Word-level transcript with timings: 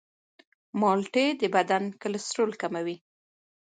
مالټې 0.79 1.25
د 1.41 1.43
بدن 1.55 1.83
کلسترول 2.01 2.51
کموي. 2.61 2.97